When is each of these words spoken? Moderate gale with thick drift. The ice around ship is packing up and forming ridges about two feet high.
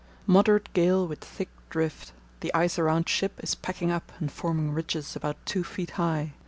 Moderate 0.25 0.73
gale 0.73 1.05
with 1.07 1.19
thick 1.23 1.49
drift. 1.69 2.11
The 2.39 2.51
ice 2.55 2.79
around 2.79 3.07
ship 3.07 3.39
is 3.43 3.53
packing 3.53 3.91
up 3.91 4.11
and 4.19 4.31
forming 4.31 4.71
ridges 4.73 5.15
about 5.15 5.37
two 5.45 5.63
feet 5.63 5.91
high. 5.91 6.33